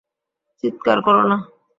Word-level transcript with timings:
চিৎকার 0.63 0.97
কোরো 1.01 1.23
না। 1.23 1.37